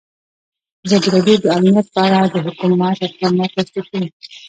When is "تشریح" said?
3.57-3.85